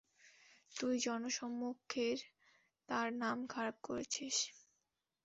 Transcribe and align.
তুই 0.75 0.93
জনসম্মুখের 0.99 2.17
তার 2.89 3.07
নাম 3.15 3.37
খারাপ 3.47 3.75
করেছিস। 3.83 4.35